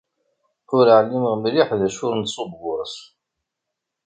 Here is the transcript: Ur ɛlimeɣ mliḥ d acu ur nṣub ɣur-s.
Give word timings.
Ur 0.75 0.85
ɛlimeɣ 0.99 1.33
mliḥ 1.37 1.69
d 1.79 1.81
acu 1.87 2.01
ur 2.07 2.13
nṣub 2.23 2.51
ɣur-s. 2.61 2.95